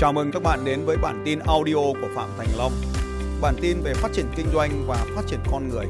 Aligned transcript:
Chào 0.00 0.12
mừng 0.12 0.30
các 0.32 0.42
bạn 0.42 0.64
đến 0.64 0.84
với 0.84 0.96
bản 0.96 1.22
tin 1.24 1.38
audio 1.38 1.74
của 1.74 2.08
Phạm 2.14 2.28
Thành 2.38 2.48
Long. 2.58 2.72
Bản 3.40 3.54
tin 3.60 3.80
về 3.80 3.94
phát 3.94 4.08
triển 4.12 4.26
kinh 4.36 4.46
doanh 4.52 4.86
và 4.86 5.06
phát 5.14 5.22
triển 5.26 5.40
con 5.50 5.68
người. 5.68 5.86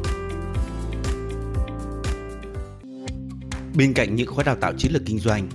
Bên 3.77 3.93
cạnh 3.95 4.17
những 4.17 4.27
khóa 4.27 4.45
đào 4.45 4.57
tạo 4.57 4.73
chiến 4.79 4.93
lược 4.93 5.03
kinh 5.07 5.19
doanh, 5.19 5.49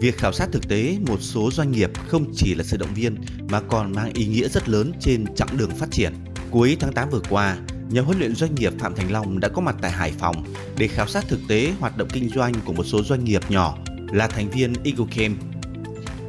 việc 0.00 0.18
khảo 0.18 0.32
sát 0.32 0.48
thực 0.52 0.68
tế 0.68 0.98
một 1.06 1.16
số 1.20 1.50
doanh 1.50 1.70
nghiệp 1.70 1.90
không 2.08 2.24
chỉ 2.34 2.54
là 2.54 2.64
sự 2.64 2.76
động 2.76 2.94
viên 2.94 3.16
mà 3.50 3.60
còn 3.60 3.92
mang 3.92 4.12
ý 4.12 4.26
nghĩa 4.26 4.48
rất 4.48 4.68
lớn 4.68 4.92
trên 5.00 5.34
chặng 5.34 5.56
đường 5.56 5.70
phát 5.70 5.90
triển. 5.90 6.12
Cuối 6.50 6.76
tháng 6.80 6.92
8 6.92 7.10
vừa 7.10 7.22
qua, 7.30 7.56
nhà 7.90 8.02
huấn 8.02 8.18
luyện 8.18 8.34
doanh 8.34 8.54
nghiệp 8.54 8.72
Phạm 8.78 8.94
Thành 8.94 9.12
Long 9.12 9.40
đã 9.40 9.48
có 9.48 9.62
mặt 9.62 9.76
tại 9.82 9.90
Hải 9.90 10.12
Phòng 10.18 10.44
để 10.78 10.88
khảo 10.88 11.06
sát 11.06 11.24
thực 11.28 11.40
tế 11.48 11.72
hoạt 11.80 11.96
động 11.96 12.08
kinh 12.12 12.28
doanh 12.28 12.52
của 12.64 12.72
một 12.72 12.84
số 12.84 13.02
doanh 13.02 13.24
nghiệp 13.24 13.42
nhỏ 13.50 13.78
là 14.12 14.26
thành 14.26 14.50
viên 14.50 14.72
Eagle 14.84 15.06
Camp. 15.16 15.38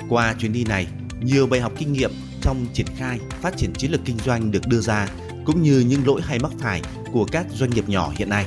Qua 0.09 0.35
chuyến 0.39 0.53
đi 0.53 0.63
này, 0.63 0.87
nhiều 1.23 1.47
bài 1.47 1.61
học 1.61 1.71
kinh 1.77 1.93
nghiệm 1.93 2.11
trong 2.41 2.65
triển 2.73 2.87
khai 2.97 3.19
phát 3.29 3.57
triển 3.57 3.73
chiến 3.73 3.91
lược 3.91 4.01
kinh 4.05 4.17
doanh 4.17 4.51
được 4.51 4.67
đưa 4.67 4.79
ra 4.79 5.07
cũng 5.45 5.61
như 5.61 5.83
những 5.87 6.01
lỗi 6.05 6.21
hay 6.23 6.39
mắc 6.39 6.51
phải 6.59 6.81
của 7.13 7.25
các 7.31 7.45
doanh 7.49 7.69
nghiệp 7.69 7.89
nhỏ 7.89 8.11
hiện 8.17 8.29
nay. 8.29 8.45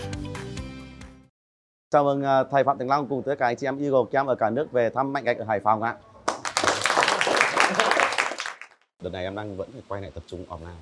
Chào 1.90 2.04
mừng 2.04 2.22
à, 2.22 2.44
thầy 2.50 2.64
Phạm 2.64 2.78
Thành 2.78 2.88
Long 2.88 3.08
cùng 3.08 3.22
tất 3.26 3.34
cả 3.38 3.46
anh 3.46 3.56
chị 3.56 3.66
em 3.66 3.78
Eagle 3.78 4.00
Camp 4.12 4.28
ở 4.28 4.34
cả 4.34 4.50
nước 4.50 4.72
về 4.72 4.90
thăm 4.90 5.12
Mạnh 5.12 5.24
Gạch 5.24 5.38
ở 5.38 5.44
Hải 5.44 5.60
Phòng 5.60 5.82
ạ. 5.82 5.94
Đợt 9.02 9.10
này 9.10 9.24
em 9.24 9.34
đang 9.34 9.56
vẫn 9.56 9.68
phải 9.72 9.82
quay 9.88 10.02
lại 10.02 10.10
tập 10.14 10.22
trung 10.26 10.44
online. 10.48 10.76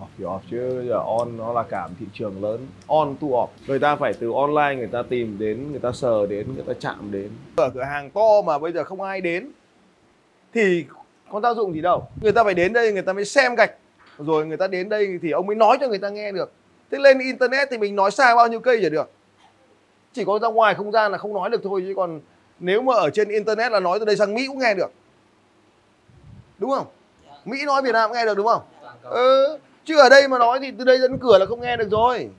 Off 0.00 0.06
thì 0.18 0.24
off 0.24 0.40
chứ. 0.50 0.74
Bây 0.78 0.88
giờ 0.88 0.98
on 1.18 1.36
nó 1.36 1.52
là 1.52 1.62
cả 1.62 1.86
một 1.86 1.94
thị 2.00 2.06
trường 2.12 2.42
lớn. 2.42 2.66
On 2.86 3.16
to 3.20 3.26
off. 3.26 3.48
Người 3.66 3.78
ta 3.78 3.96
phải 3.96 4.12
từ 4.12 4.32
online 4.32 4.74
người 4.76 4.86
ta 4.92 5.02
tìm 5.08 5.38
đến 5.38 5.70
người 5.70 5.80
ta 5.80 5.92
sờ 5.92 6.26
đến 6.26 6.54
người 6.54 6.64
ta 6.66 6.72
chạm 6.80 7.12
đến. 7.12 7.30
Ở 7.56 7.70
cửa 7.74 7.82
hàng 7.82 8.10
to 8.10 8.42
mà 8.46 8.58
bây 8.58 8.72
giờ 8.72 8.84
không 8.84 9.00
ai 9.00 9.20
đến 9.20 9.50
thì 10.54 10.84
có 11.30 11.40
tác 11.40 11.56
dụng 11.56 11.74
gì 11.74 11.80
đâu? 11.80 12.08
Người 12.22 12.32
ta 12.32 12.44
phải 12.44 12.54
đến 12.54 12.72
đây 12.72 12.92
người 12.92 13.02
ta 13.02 13.12
mới 13.12 13.24
xem 13.24 13.54
gạch. 13.54 13.74
Rồi 14.18 14.46
người 14.46 14.56
ta 14.56 14.66
đến 14.66 14.88
đây 14.88 15.18
thì 15.22 15.30
ông 15.30 15.46
mới 15.46 15.56
nói 15.56 15.78
cho 15.80 15.88
người 15.88 15.98
ta 15.98 16.08
nghe 16.08 16.32
được. 16.32 16.52
Thế 16.90 16.98
lên 16.98 17.18
internet 17.18 17.68
thì 17.70 17.78
mình 17.78 17.96
nói 17.96 18.10
xa 18.10 18.34
bao 18.34 18.48
nhiêu 18.48 18.60
cây 18.60 18.80
chả 18.82 18.88
được. 18.88 19.10
Chỉ 20.12 20.24
có 20.24 20.38
ra 20.38 20.48
ngoài 20.48 20.74
không 20.74 20.92
gian 20.92 21.12
là 21.12 21.18
không 21.18 21.34
nói 21.34 21.50
được 21.50 21.60
thôi 21.64 21.84
chứ 21.86 21.92
còn 21.96 22.20
nếu 22.58 22.82
mà 22.82 22.94
ở 22.94 23.10
trên 23.10 23.28
internet 23.28 23.72
là 23.72 23.80
nói 23.80 23.98
từ 23.98 24.04
đây 24.04 24.16
sang 24.16 24.34
mỹ 24.34 24.46
cũng 24.46 24.58
nghe 24.58 24.74
được. 24.74 24.92
Đúng 26.58 26.70
không? 26.70 26.86
Mỹ 27.44 27.58
nói 27.66 27.82
việt 27.82 27.92
nam 27.92 28.10
cũng 28.10 28.16
nghe 28.16 28.24
được 28.24 28.36
đúng 28.36 28.46
không? 28.46 28.62
Ừ 29.02 29.58
chứ 29.88 29.98
ở 29.98 30.08
đây 30.08 30.28
mà 30.28 30.38
nói 30.38 30.58
thì 30.62 30.70
từ 30.78 30.84
đây 30.84 30.98
dẫn 30.98 31.18
cửa 31.18 31.38
là 31.38 31.46
không 31.46 31.60
nghe 31.60 31.76
được 31.76 31.88
rồi. 31.90 32.30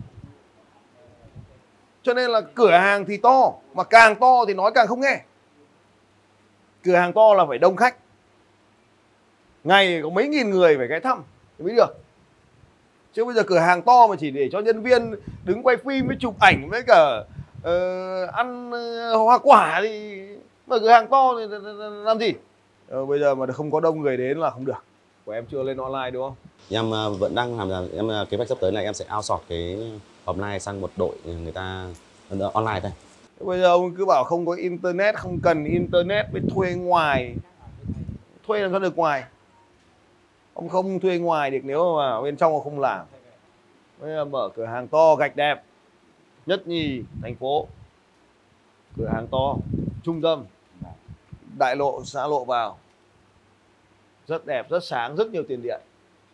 Cho 2.04 2.14
nên 2.14 2.30
là 2.30 2.42
cửa 2.42 2.72
hàng 2.72 3.06
thì 3.06 3.18
to 3.18 3.54
mà 3.74 3.84
càng 3.84 4.16
to 4.16 4.46
thì 4.48 4.54
nói 4.54 4.72
càng 4.76 4.88
không 4.88 5.02
nghe. 5.02 5.22
Cửa 6.84 6.96
hàng 6.96 7.14
to 7.14 7.34
là 7.34 7.46
phải 7.46 7.58
đông 7.58 7.76
khách. 7.76 7.96
Ngày 9.64 10.00
có 10.04 10.10
mấy 10.10 10.28
nghìn 10.28 10.50
người 10.50 10.78
phải 10.78 10.88
ghé 10.88 11.00
thăm 11.00 11.24
thì 11.58 11.66
mới 11.66 11.76
được 11.76 11.98
chứ 13.14 13.26
bây 13.26 13.34
giờ 13.34 13.44
cửa 13.44 13.60
hàng 13.60 13.82
to 13.82 14.08
mà 14.08 14.16
chỉ 14.20 14.32
để 14.32 14.50
cho 14.52 14.60
nhân 14.60 14.84
viên 14.84 15.16
đứng 15.46 15.64
quay 15.64 15.78
phim 15.78 16.08
với 16.08 16.16
chụp 16.20 16.40
ảnh 16.40 16.70
với 16.70 16.82
cả 16.88 17.24
uh, 17.60 18.34
ăn 18.34 18.70
uh, 18.70 19.18
hoa 19.18 19.38
quả 19.38 19.80
thì 19.84 20.22
mà 20.68 20.80
cửa 20.80 20.90
hàng 20.90 21.08
to 21.08 21.34
thì 21.38 21.58
làm 22.06 22.20
gì? 22.20 22.34
Ờ, 22.90 23.06
bây 23.06 23.20
giờ 23.20 23.36
mà 23.36 23.46
không 23.54 23.72
có 23.72 23.80
đông 23.80 24.02
người 24.02 24.18
đến 24.18 24.38
là 24.38 24.50
không 24.50 24.66
được. 24.66 24.84
Của 25.26 25.32
em 25.32 25.46
chưa 25.52 25.64
lên 25.64 25.78
online 25.78 26.12
đúng 26.12 26.24
không? 26.24 26.49
Em 26.70 26.92
ờ, 26.92 27.10
vẫn 27.10 27.36
đang 27.36 27.58
làm 27.58 27.70
là 27.70 27.84
em 27.96 28.08
ờ, 28.08 28.26
kế 28.30 28.38
hoạch 28.38 28.50
sắp 28.50 28.58
tới 28.62 28.72
này, 28.72 28.84
em 28.84 28.94
sẽ 28.94 29.06
outsource 29.16 29.46
cái 29.50 29.78
offline 30.26 30.60
sang 30.60 30.82
một 30.82 30.92
đội 30.98 31.16
người 31.26 31.52
ta 31.52 31.86
ờ, 32.30 32.52
online 32.54 32.80
thôi. 32.84 32.92
bây 33.40 33.60
giờ 33.60 33.68
ông 33.68 33.96
cứ 33.96 34.06
bảo 34.06 34.24
không 34.24 34.46
có 34.46 34.54
internet, 34.54 35.16
không 35.16 35.40
cần 35.40 35.66
internet 35.66 36.34
mới 36.34 36.42
thuê 36.54 36.74
ngoài. 36.74 37.36
Thuê 38.48 38.62
làm 38.62 38.72
sao 38.72 38.80
được 38.80 38.98
ngoài? 38.98 39.24
Ông 40.54 40.70
không 40.70 41.00
thuê 41.00 41.18
ngoài 41.18 41.52
được 41.52 41.60
nếu 41.64 41.96
mà 41.98 42.22
bên 42.22 42.38
trong 42.38 42.54
ông 42.54 42.64
không 42.64 42.80
làm. 42.80 43.06
Bây 44.00 44.10
giờ 44.10 44.26
mở 44.26 44.50
cửa 44.56 44.66
hàng 44.66 44.88
to, 44.88 45.16
gạch 45.16 45.36
đẹp. 45.36 45.64
Nhất 46.46 46.68
nhì, 46.68 47.04
thành 47.22 47.36
phố. 47.36 47.68
Cửa 48.98 49.08
hàng 49.08 49.28
to, 49.28 49.56
trung 50.04 50.22
tâm. 50.22 50.46
Đại 51.58 51.76
lộ, 51.76 52.04
xã 52.06 52.28
lộ 52.28 52.46
vào. 52.46 52.78
Rất 54.28 54.46
đẹp, 54.46 54.70
rất 54.70 54.84
sáng, 54.84 55.16
rất 55.16 55.32
nhiều 55.32 55.44
tiền 55.48 55.62
điện 55.62 55.82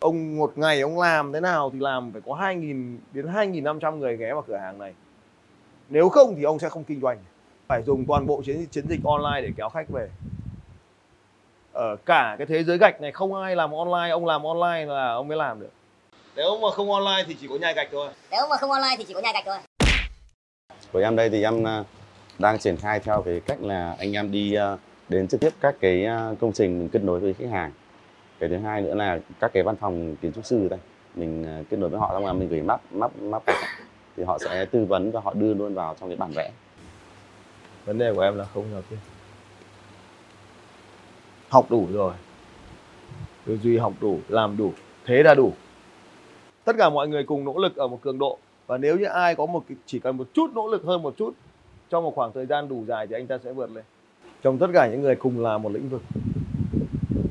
ông 0.06 0.36
một 0.36 0.58
ngày 0.58 0.80
ông 0.80 0.98
làm 0.98 1.32
thế 1.32 1.40
nào 1.40 1.70
thì 1.72 1.78
làm 1.78 2.12
phải 2.12 2.22
có 2.26 2.32
2.000 2.32 2.96
đến 3.12 3.26
2.500 3.26 3.96
người 3.96 4.16
ghé 4.16 4.32
vào 4.32 4.44
cửa 4.46 4.56
hàng 4.56 4.78
này. 4.78 4.94
Nếu 5.88 6.08
không 6.08 6.34
thì 6.36 6.42
ông 6.42 6.58
sẽ 6.58 6.68
không 6.68 6.84
kinh 6.84 7.00
doanh. 7.00 7.18
Phải 7.68 7.82
dùng 7.82 8.04
toàn 8.08 8.26
bộ 8.26 8.42
chiến 8.44 8.66
chiến 8.66 8.84
dịch 8.88 9.00
online 9.04 9.40
để 9.42 9.52
kéo 9.56 9.68
khách 9.68 9.88
về. 9.88 10.08
Ở 11.72 11.96
cả 12.06 12.34
cái 12.38 12.46
thế 12.46 12.64
giới 12.64 12.78
gạch 12.78 13.00
này 13.00 13.12
không 13.12 13.34
ai 13.34 13.56
làm 13.56 13.72
online 13.72 14.10
ông 14.10 14.26
làm 14.26 14.42
online 14.42 14.84
là 14.84 15.12
ông 15.12 15.28
mới 15.28 15.36
làm 15.36 15.60
được. 15.60 15.70
Nếu 16.36 16.58
mà 16.62 16.70
không 16.70 16.92
online 16.92 17.24
thì 17.26 17.36
chỉ 17.40 17.48
có 17.48 17.56
nhai 17.56 17.74
gạch 17.74 17.88
thôi. 17.92 18.08
Nếu 18.30 18.46
mà 18.50 18.56
không 18.56 18.70
online 18.70 18.94
thì 18.98 19.04
chỉ 19.04 19.14
có 19.14 19.20
nhai 19.20 19.32
gạch 19.32 19.44
thôi. 19.46 19.58
Của 20.92 20.98
em 20.98 21.16
đây 21.16 21.30
thì 21.30 21.42
em 21.42 21.66
à, 21.66 21.84
đang 22.38 22.58
triển 22.58 22.76
khai 22.76 23.00
theo 23.00 23.22
cái 23.22 23.40
cách 23.46 23.62
là 23.62 23.96
anh 23.98 24.12
em 24.12 24.32
đi 24.32 24.54
à, 24.54 24.76
đến 25.08 25.28
trực 25.28 25.40
tiếp 25.40 25.50
các 25.60 25.74
cái 25.80 26.06
công 26.40 26.52
trình 26.52 26.78
mình 26.78 26.88
kết 26.88 27.02
nối 27.02 27.20
với 27.20 27.34
khách 27.34 27.50
hàng. 27.50 27.72
Cái 28.38 28.48
thứ 28.48 28.56
hai 28.56 28.82
nữa 28.82 28.94
là 28.94 29.18
các 29.40 29.50
cái 29.54 29.62
văn 29.62 29.76
phòng 29.76 30.16
kiến 30.16 30.32
trúc 30.32 30.44
sư 30.44 30.68
đây, 30.68 30.78
mình 31.14 31.44
à, 31.46 31.62
kết 31.70 31.76
nối 31.76 31.90
với 31.90 32.00
họ 32.00 32.10
xong 32.12 32.26
là 32.26 32.32
mình 32.32 32.48
gửi 32.48 32.62
map 32.62 32.80
map 32.92 33.16
map 33.16 33.42
thì 34.16 34.24
họ 34.24 34.38
sẽ 34.38 34.64
tư 34.64 34.84
vấn 34.84 35.10
và 35.10 35.20
họ 35.20 35.34
đưa 35.34 35.54
luôn 35.54 35.74
vào 35.74 35.96
trong 36.00 36.08
cái 36.08 36.16
bản 36.16 36.30
vẽ. 36.34 36.50
vấn 37.84 37.98
đề 37.98 38.14
của 38.14 38.20
em 38.20 38.38
là 38.38 38.44
không 38.44 38.64
giao 38.72 38.82
tiếp 38.90 38.96
học 41.48 41.66
đủ 41.70 41.86
rồi. 41.92 42.12
Tư 43.44 43.58
duy 43.62 43.78
học 43.78 43.92
đủ, 44.00 44.18
làm 44.28 44.56
đủ, 44.56 44.72
thế 45.04 45.22
là 45.22 45.34
đủ. 45.34 45.52
Tất 46.64 46.76
cả 46.78 46.90
mọi 46.90 47.08
người 47.08 47.24
cùng 47.24 47.44
nỗ 47.44 47.58
lực 47.58 47.76
ở 47.76 47.88
một 47.88 48.00
cường 48.02 48.18
độ. 48.18 48.38
Và 48.66 48.78
nếu 48.78 48.96
như 48.96 49.04
ai 49.04 49.34
có 49.34 49.46
một 49.46 49.64
chỉ 49.86 49.98
cần 49.98 50.16
một 50.16 50.28
chút 50.34 50.50
nỗ 50.54 50.68
lực 50.68 50.82
hơn 50.84 51.02
một 51.02 51.14
chút, 51.16 51.34
trong 51.90 52.04
một 52.04 52.14
khoảng 52.14 52.32
thời 52.32 52.46
gian 52.46 52.68
đủ 52.68 52.84
dài 52.88 53.06
thì 53.06 53.14
anh 53.14 53.26
ta 53.26 53.38
sẽ 53.44 53.52
vượt 53.52 53.70
lên. 53.74 53.84
Trong 54.42 54.58
tất 54.58 54.66
cả 54.74 54.88
những 54.88 55.02
người 55.02 55.16
cùng 55.16 55.40
làm 55.40 55.62
một 55.62 55.72
lĩnh 55.72 55.88
vực 55.88 56.02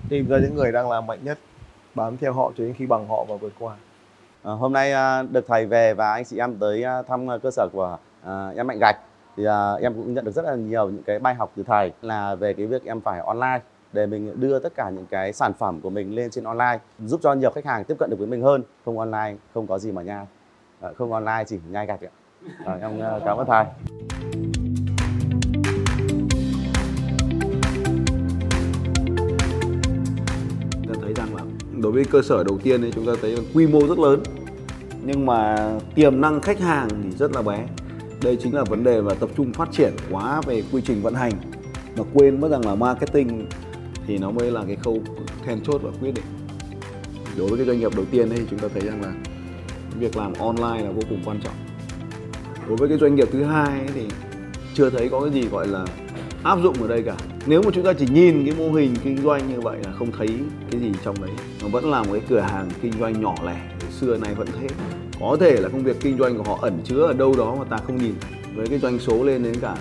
tìm 0.10 0.28
ra 0.28 0.38
những 0.40 0.56
người 0.56 0.72
đang 0.72 0.90
làm 0.90 1.08
mạnh 1.08 1.20
nhất 1.24 1.38
bám 1.96 2.18
theo 2.18 2.34
họ 2.34 2.52
cho 2.58 2.64
đến 2.64 2.74
khi 2.78 2.86
bằng 2.86 3.08
họ 3.08 3.24
và 3.24 3.36
vượt 3.36 3.54
qua. 3.60 3.76
À, 4.44 4.52
hôm 4.52 4.74
nay 4.74 4.92
à, 4.92 5.24
được 5.24 5.46
thầy 5.48 5.66
về 5.66 5.94
và 5.94 6.12
anh 6.12 6.26
chị 6.26 6.38
em 6.38 6.58
tới 6.60 6.84
à, 6.84 7.02
thăm 7.02 7.32
à, 7.32 7.38
cơ 7.38 7.52
sở 7.52 7.68
của 7.74 7.98
à, 8.24 8.50
em 8.56 8.68
Mạnh 8.68 8.80
Gạch. 8.80 8.96
Thì 9.38 9.46
à, 9.46 9.74
em 9.82 9.94
cũng 9.94 10.14
nhận 10.14 10.26
được 10.26 10.32
rất 10.32 10.46
là 10.46 10.56
nhiều 10.56 10.90
những 10.90 11.04
cái 11.04 11.20
bài 11.20 11.36
học 11.36 11.52
từ 11.56 11.64
thầy 11.64 11.92
là 12.02 12.36
về 12.36 12.54
cái 12.54 12.66
việc 12.66 12.86
em 12.86 13.02
phải 13.02 13.20
online 13.20 13.60
để 13.94 14.06
mình 14.06 14.40
đưa 14.40 14.60
tất 14.60 14.76
cả 14.76 14.90
những 14.90 15.06
cái 15.06 15.34
sản 15.34 15.54
phẩm 15.54 15.82
của 15.82 15.90
mình 15.90 16.16
lên 16.16 16.30
trên 16.30 16.44
online 16.44 16.80
giúp 17.00 17.20
cho 17.24 17.34
nhiều 17.34 17.52
khách 17.52 17.66
hàng 17.66 17.84
tiếp 17.84 17.96
cận 18.00 18.10
được 18.10 18.20
với 18.20 18.28
mình 18.28 18.42
hơn. 18.42 18.64
Không 18.86 19.00
online 19.00 19.36
không 19.54 19.68
có 19.68 19.80
gì 19.80 19.92
mà 19.92 20.02
nhai 20.02 20.26
à, 20.82 20.90
không 20.98 21.14
online 21.14 21.44
chỉ 21.48 21.60
nhai 21.70 21.86
gạch 21.86 22.02
ạ. 22.02 22.12
À, 22.66 22.78
em 22.82 23.02
cảm 23.26 23.38
ơn 23.38 23.48
thầy. 23.48 23.66
Đối 31.86 31.92
với 31.92 32.06
cơ 32.06 32.22
sở 32.22 32.44
đầu 32.44 32.60
tiên 32.64 32.82
thì 32.82 32.92
chúng 32.96 33.06
ta 33.06 33.12
thấy 33.22 33.32
là 33.32 33.42
quy 33.54 33.68
mô 33.68 33.88
rất 33.88 34.00
lớn, 34.00 34.24
nhưng 35.06 35.26
mà 35.26 35.70
tiềm 35.96 36.22
năng 36.22 36.42
khách 36.42 36.60
hàng 36.60 36.90
thì 37.04 37.12
rất 37.18 37.32
là 37.32 37.42
bé. 37.42 37.68
Đây 38.24 38.38
chính 38.44 38.56
là 38.56 38.64
vấn 38.64 38.84
đề 38.84 39.02
mà 39.02 39.14
tập 39.14 39.30
trung 39.38 39.54
phát 39.54 39.70
triển 39.72 39.94
quá 40.12 40.42
về 40.42 40.64
quy 40.72 40.82
trình 40.86 41.02
vận 41.02 41.14
hành 41.14 41.32
mà 41.98 42.04
quên 42.14 42.42
mất 42.42 42.52
rằng 42.52 42.66
là 42.66 42.76
marketing 42.76 43.48
thì 44.08 44.18
nó 44.18 44.32
mới 44.32 44.52
là 44.52 44.64
cái 44.68 44.76
khâu 44.76 45.00
then 45.44 45.64
chốt 45.64 45.82
và 45.84 45.92
quyết 46.02 46.12
định. 46.14 46.26
Đối 47.38 47.48
với 47.48 47.58
cái 47.58 47.68
doanh 47.68 47.80
nghiệp 47.80 47.96
đầu 47.96 48.06
tiên 48.12 48.30
thì 48.30 48.42
chúng 48.50 48.60
ta 48.60 48.68
thấy 48.74 48.82
rằng 48.82 49.02
là 49.02 49.14
việc 50.00 50.18
làm 50.18 50.34
online 50.34 50.84
là 50.86 50.92
vô 50.92 51.02
cùng 51.10 51.22
quan 51.26 51.40
trọng. 51.44 51.56
Đối 52.68 52.78
với 52.78 52.90
cái 52.90 52.98
doanh 52.98 53.16
nghiệp 53.16 53.28
thứ 53.32 53.44
hai 53.44 53.80
thì 53.94 54.08
chưa 54.74 54.90
thấy 54.90 55.10
có 55.10 55.22
cái 55.22 55.32
gì 55.32 55.48
gọi 55.50 55.68
là 55.68 55.86
áp 56.44 56.60
dụng 56.64 56.82
ở 56.82 56.88
đây 56.88 57.04
cả 57.04 57.16
nếu 57.48 57.62
mà 57.62 57.72
chúng 57.74 57.84
ta 57.84 57.94
chỉ 57.94 58.08
nhìn 58.12 58.46
cái 58.46 58.56
mô 58.58 58.72
hình 58.72 58.96
kinh 59.04 59.18
doanh 59.18 59.50
như 59.50 59.62
vậy 59.62 59.78
là 59.86 59.92
không 59.92 60.12
thấy 60.12 60.28
cái 60.72 60.82
gì 60.82 60.92
trong 61.04 61.22
đấy, 61.22 61.32
nó 61.62 61.68
vẫn 61.68 61.92
là 61.92 62.04
một 62.04 62.10
cái 62.12 62.22
cửa 62.30 62.40
hàng 62.40 62.70
kinh 62.82 62.94
doanh 63.00 63.22
nhỏ 63.22 63.36
lẻ, 63.46 63.62
xưa 64.00 64.18
nay 64.18 64.34
vẫn 64.36 64.48
thế. 64.60 64.68
Có 65.20 65.38
thể 65.40 65.62
là 65.62 65.70
công 65.70 65.84
việc 65.84 65.98
kinh 66.02 66.18
doanh 66.18 66.38
của 66.38 66.44
họ 66.44 66.60
ẩn 66.62 66.80
chứa 66.84 67.02
ở 67.02 67.14
đâu 67.14 67.36
đó 67.38 67.56
mà 67.56 67.64
ta 67.64 67.78
không 67.78 67.98
nhìn. 67.98 68.14
Với 68.56 68.68
cái 68.68 68.80
doanh 68.80 69.00
số 69.00 69.24
lên 69.24 69.44
đến 69.44 69.56
cả 69.62 69.78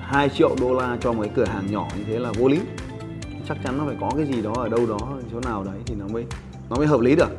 2 0.00 0.28
triệu 0.28 0.56
đô 0.60 0.74
la 0.74 0.98
cho 1.00 1.12
một 1.12 1.22
cái 1.22 1.32
cửa 1.34 1.44
hàng 1.44 1.66
nhỏ 1.70 1.88
như 1.98 2.04
thế 2.06 2.18
là 2.18 2.32
vô 2.38 2.48
lý. 2.48 2.60
Chắc 3.48 3.56
chắn 3.64 3.78
nó 3.78 3.84
phải 3.86 3.96
có 4.00 4.10
cái 4.16 4.26
gì 4.26 4.42
đó 4.42 4.52
ở 4.56 4.68
đâu 4.68 4.86
đó, 4.86 5.18
chỗ 5.32 5.40
nào 5.40 5.64
đấy 5.64 5.80
thì 5.86 5.94
nó 5.98 6.08
mới 6.08 6.24
nó 6.70 6.76
mới 6.76 6.86
hợp 6.86 7.00
lý 7.00 7.16
được. 7.16 7.30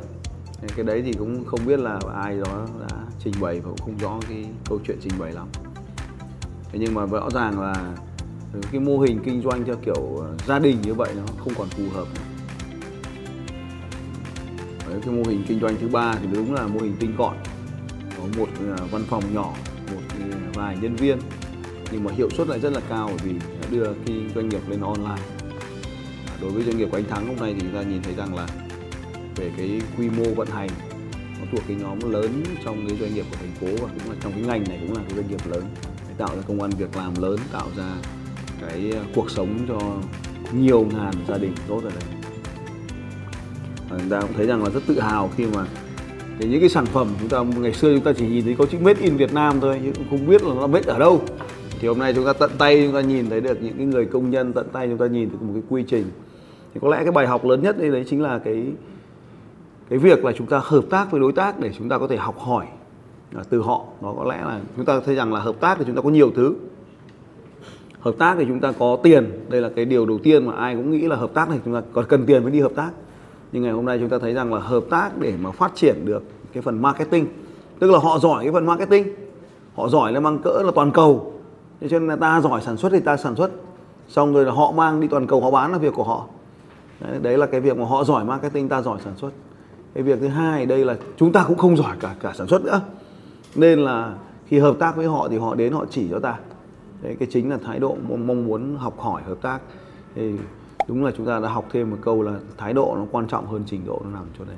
Cái 0.75 0.85
đấy 0.85 1.01
thì 1.05 1.13
cũng 1.13 1.45
không 1.45 1.59
biết 1.65 1.79
là 1.79 1.99
ai 2.15 2.37
đó 2.37 2.67
đã 2.89 2.97
trình 3.23 3.33
bày 3.41 3.59
và 3.59 3.69
cũng 3.69 3.79
không 3.79 3.97
rõ 3.97 4.19
cái 4.29 4.45
câu 4.69 4.79
chuyện 4.87 4.97
trình 5.01 5.13
bày 5.19 5.31
lắm. 5.31 5.47
Thế 6.71 6.79
nhưng 6.81 6.93
mà 6.93 7.05
rõ 7.05 7.29
ràng 7.29 7.59
là 7.61 7.75
Ừ, 8.53 8.59
cái 8.71 8.81
mô 8.81 8.99
hình 8.99 9.19
kinh 9.25 9.41
doanh 9.41 9.65
theo 9.65 9.75
kiểu 9.85 10.17
ờ, 10.17 10.35
gia 10.47 10.59
đình 10.59 10.81
như 10.81 10.93
vậy 10.93 11.13
nó 11.15 11.21
không 11.37 11.53
còn 11.57 11.69
phù 11.69 11.83
hợp. 11.93 12.07
Nữa. 12.15 12.21
Đấy, 14.89 14.99
cái 15.05 15.13
mô 15.13 15.23
hình 15.29 15.43
kinh 15.47 15.59
doanh 15.59 15.75
thứ 15.81 15.87
ba 15.87 16.15
thì 16.21 16.27
đúng 16.33 16.53
là 16.53 16.67
mô 16.67 16.79
hình 16.79 16.95
tinh 16.99 17.15
gọn. 17.17 17.35
Có 18.17 18.23
một 18.37 18.47
ờ, 18.77 18.87
văn 18.91 19.03
phòng 19.09 19.23
nhỏ 19.33 19.53
một 19.91 20.01
ờ, 20.19 20.37
vài 20.53 20.77
nhân 20.81 20.95
viên. 20.95 21.19
Nhưng 21.91 22.03
mà 22.03 22.11
hiệu 22.11 22.29
suất 22.29 22.47
lại 22.47 22.59
rất 22.59 22.73
là 22.73 22.81
cao 22.89 23.07
bởi 23.07 23.27
vì 23.27 23.39
đã 23.39 23.67
đưa 23.71 23.93
cái 24.05 24.17
doanh 24.35 24.49
nghiệp 24.49 24.69
lên 24.69 24.81
online. 24.81 25.21
À, 26.27 26.33
đối 26.41 26.51
với 26.51 26.63
doanh 26.63 26.77
nghiệp 26.77 26.87
của 26.91 26.97
anh 26.97 27.09
Thắng 27.09 27.27
hôm 27.27 27.35
nay 27.35 27.53
thì 27.53 27.61
chúng 27.61 27.73
ta 27.73 27.81
nhìn 27.81 28.03
thấy 28.03 28.13
rằng 28.13 28.35
là 28.35 28.47
về 29.35 29.51
cái 29.57 29.81
quy 29.97 30.09
mô 30.09 30.23
vận 30.35 30.47
hành 30.47 30.69
nó 31.39 31.45
thuộc 31.51 31.61
cái 31.67 31.77
nhóm 31.79 32.11
lớn 32.11 32.43
trong 32.65 32.87
cái 32.87 32.97
doanh 32.97 33.13
nghiệp 33.13 33.25
của 33.31 33.37
thành 33.39 33.51
phố 33.51 33.85
và 33.85 33.93
cũng 33.93 34.09
là 34.09 34.15
trong 34.21 34.31
cái 34.31 34.41
ngành 34.41 34.63
này 34.63 34.79
cũng 34.87 34.97
là 34.97 35.03
cái 35.07 35.15
doanh 35.15 35.27
nghiệp 35.27 35.47
lớn. 35.47 35.63
Để 36.07 36.13
tạo 36.17 36.35
ra 36.35 36.41
công 36.47 36.61
an 36.61 36.71
việc 36.77 36.97
làm 36.97 37.21
lớn 37.21 37.39
tạo 37.51 37.67
ra 37.77 37.95
cái 38.69 38.91
ờ, 38.91 38.99
cuộc 39.15 39.31
sống 39.31 39.57
cho 39.67 39.79
nhiều 40.53 40.85
ngàn 40.95 41.13
gia 41.27 41.37
đình 41.37 41.53
tốt 41.67 41.81
ở 41.83 41.89
đây. 41.89 42.19
Và 43.89 43.97
chúng 43.99 44.09
ta 44.09 44.21
cũng 44.21 44.33
thấy 44.33 44.47
rằng 44.47 44.63
là 44.63 44.69
rất 44.69 44.83
tự 44.87 44.99
hào 44.99 45.29
khi 45.37 45.45
mà 45.55 45.65
thì 46.39 46.49
những 46.49 46.59
cái 46.59 46.69
sản 46.69 46.85
phẩm 46.85 47.07
chúng 47.19 47.29
ta, 47.29 47.43
ngày 47.61 47.73
xưa 47.73 47.93
chúng 47.93 48.03
ta 48.03 48.13
chỉ 48.13 48.27
nhìn 48.27 48.45
thấy 48.45 48.55
có 48.57 48.65
chữ 48.65 48.77
made 48.81 49.01
in 49.01 49.17
Việt 49.17 49.33
Nam 49.33 49.59
thôi, 49.61 49.79
nhưng 49.83 49.93
cũng 49.93 50.05
không 50.09 50.27
biết 50.27 50.43
là 50.43 50.53
nó 50.53 50.67
made 50.67 50.91
ở 50.91 50.99
đâu. 50.99 51.21
Thì 51.79 51.87
hôm 51.87 51.99
nay 51.99 52.13
chúng 52.13 52.25
ta 52.25 52.33
tận 52.33 52.51
tay 52.57 52.83
chúng 52.85 52.93
ta 52.93 53.01
nhìn 53.01 53.29
thấy 53.29 53.41
được 53.41 53.63
những 53.63 53.77
cái 53.77 53.85
người 53.85 54.05
công 54.05 54.29
nhân 54.29 54.53
tận 54.53 54.67
tay 54.73 54.87
chúng 54.87 54.97
ta 54.97 55.07
nhìn 55.07 55.29
thấy 55.29 55.37
một 55.41 55.53
cái 55.53 55.63
quy 55.69 55.83
trình. 55.83 56.05
Thì 56.73 56.79
có 56.83 56.89
lẽ 56.89 56.97
cái 57.03 57.11
bài 57.11 57.27
học 57.27 57.45
lớn 57.45 57.61
nhất 57.61 57.79
đây 57.79 57.89
đấy 57.89 58.05
chính 58.09 58.21
là 58.21 58.39
cái 58.39 58.65
cái 59.89 59.99
việc 59.99 60.25
là 60.25 60.31
chúng 60.31 60.47
ta 60.47 60.61
hợp 60.63 60.83
tác 60.89 61.11
với 61.11 61.21
đối 61.21 61.31
tác 61.31 61.59
để 61.59 61.71
chúng 61.77 61.89
ta 61.89 61.97
có 61.97 62.07
thể 62.07 62.17
học 62.17 62.39
hỏi 62.39 62.65
à, 63.35 63.41
từ 63.49 63.61
họ. 63.61 63.85
Nó 64.01 64.13
có 64.17 64.23
lẽ 64.23 64.41
là 64.41 64.59
chúng 64.75 64.85
ta 64.85 64.99
thấy 65.05 65.15
rằng 65.15 65.33
là 65.33 65.39
hợp 65.39 65.55
tác 65.59 65.77
thì 65.77 65.83
chúng 65.87 65.95
ta 65.95 66.01
có 66.01 66.09
nhiều 66.09 66.31
thứ 66.35 66.55
hợp 68.03 68.15
tác 68.17 68.35
thì 68.39 68.45
chúng 68.47 68.59
ta 68.59 68.71
có 68.79 68.97
tiền 69.03 69.45
đây 69.49 69.61
là 69.61 69.69
cái 69.75 69.85
điều 69.85 70.05
đầu 70.05 70.19
tiên 70.23 70.45
mà 70.45 70.53
ai 70.53 70.75
cũng 70.75 70.91
nghĩ 70.91 71.07
là 71.07 71.15
hợp 71.15 71.33
tác 71.33 71.49
này 71.49 71.59
chúng 71.65 71.73
ta 71.73 71.81
còn 71.93 72.05
cần 72.05 72.25
tiền 72.25 72.43
mới 72.43 72.51
đi 72.51 72.59
hợp 72.59 72.71
tác. 72.75 72.89
Nhưng 73.51 73.63
ngày 73.63 73.71
hôm 73.71 73.85
nay 73.85 73.97
chúng 73.99 74.09
ta 74.09 74.17
thấy 74.17 74.33
rằng 74.33 74.53
là 74.53 74.59
hợp 74.59 74.83
tác 74.89 75.17
để 75.19 75.33
mà 75.41 75.51
phát 75.51 75.71
triển 75.75 75.95
được 76.05 76.23
cái 76.53 76.63
phần 76.63 76.81
marketing 76.81 77.27
tức 77.79 77.91
là 77.91 77.99
họ 77.99 78.19
giỏi 78.19 78.43
cái 78.43 78.53
phần 78.53 78.65
marketing 78.65 79.07
họ 79.75 79.89
giỏi 79.89 80.11
là 80.11 80.19
mang 80.19 80.39
cỡ 80.39 80.61
là 80.65 80.71
toàn 80.75 80.91
cầu. 80.91 81.33
Cho 81.81 81.99
nên 81.99 82.07
là 82.07 82.15
ta 82.15 82.41
giỏi 82.41 82.61
sản 82.61 82.77
xuất 82.77 82.91
thì 82.91 82.99
ta 82.99 83.17
sản 83.17 83.35
xuất 83.35 83.51
xong 84.07 84.33
rồi 84.33 84.45
là 84.45 84.51
họ 84.51 84.71
mang 84.71 84.99
đi 84.99 85.07
toàn 85.07 85.27
cầu 85.27 85.41
họ 85.41 85.51
bán 85.51 85.71
là 85.71 85.77
việc 85.77 85.93
của 85.93 86.03
họ. 86.03 86.25
Đấy, 86.99 87.19
đấy 87.21 87.37
là 87.37 87.45
cái 87.45 87.61
việc 87.61 87.77
mà 87.77 87.85
họ 87.85 88.03
giỏi 88.03 88.25
marketing 88.25 88.69
ta 88.69 88.81
giỏi 88.81 88.99
sản 89.03 89.13
xuất. 89.17 89.29
Cái 89.93 90.03
việc 90.03 90.19
thứ 90.19 90.27
hai 90.27 90.65
đây 90.65 90.85
là 90.85 90.95
chúng 91.17 91.31
ta 91.31 91.45
cũng 91.47 91.57
không 91.57 91.77
giỏi 91.77 91.95
cả 91.99 92.15
cả 92.19 92.33
sản 92.35 92.47
xuất 92.47 92.65
nữa. 92.65 92.81
Nên 93.55 93.79
là 93.79 94.13
khi 94.47 94.59
hợp 94.59 94.75
tác 94.79 94.95
với 94.95 95.05
họ 95.05 95.27
thì 95.29 95.37
họ 95.37 95.55
đến 95.55 95.73
họ 95.73 95.85
chỉ 95.89 96.07
cho 96.11 96.19
ta 96.19 96.37
đấy 97.03 97.15
cái 97.19 97.27
chính 97.31 97.49
là 97.49 97.57
thái 97.57 97.79
độ 97.79 97.97
mong 98.07 98.45
muốn 98.45 98.75
học 98.75 98.99
hỏi, 98.99 99.21
hợp 99.23 99.37
tác. 99.41 99.59
Thì 100.15 100.33
đúng 100.87 101.03
là 101.05 101.11
chúng 101.17 101.25
ta 101.25 101.39
đã 101.39 101.49
học 101.49 101.65
thêm 101.71 101.89
một 101.89 101.97
câu 102.01 102.21
là 102.21 102.33
thái 102.57 102.73
độ 102.73 102.95
nó 102.97 103.05
quan 103.11 103.27
trọng 103.27 103.47
hơn 103.47 103.63
trình 103.65 103.81
độ 103.85 104.01
nó 104.03 104.09
nằm 104.09 104.25
chỗ 104.39 104.45
đấy. 104.45 104.55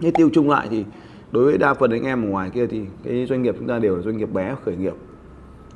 Thế 0.00 0.10
tiêu 0.14 0.30
chung 0.32 0.50
lại 0.50 0.66
thì 0.70 0.84
đối 1.32 1.44
với 1.44 1.58
đa 1.58 1.74
phần 1.74 1.90
anh 1.90 2.02
em 2.02 2.24
ở 2.24 2.28
ngoài 2.28 2.50
kia 2.50 2.66
thì 2.66 2.82
cái 3.04 3.26
doanh 3.26 3.42
nghiệp 3.42 3.54
chúng 3.58 3.68
ta 3.68 3.78
đều 3.78 3.96
là 3.96 4.02
doanh 4.02 4.16
nghiệp 4.16 4.32
bé 4.32 4.54
khởi 4.64 4.76
nghiệp. 4.76 4.94